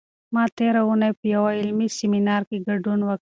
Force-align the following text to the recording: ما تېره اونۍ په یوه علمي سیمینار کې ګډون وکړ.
ما 0.33 0.43
تېره 0.57 0.81
اونۍ 0.87 1.11
په 1.19 1.25
یوه 1.35 1.49
علمي 1.59 1.87
سیمینار 1.97 2.41
کې 2.49 2.57
ګډون 2.67 2.99
وکړ. 3.05 3.19